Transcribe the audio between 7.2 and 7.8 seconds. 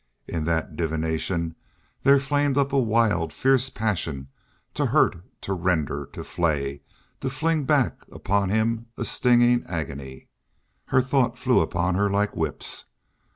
fling